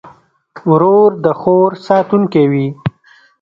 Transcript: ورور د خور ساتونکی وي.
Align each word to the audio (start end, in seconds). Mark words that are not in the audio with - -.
ورور 0.69 1.11
د 1.23 1.25
خور 1.39 1.71
ساتونکی 1.87 2.45
وي. 2.51 2.67